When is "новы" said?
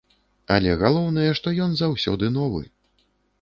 2.39-2.65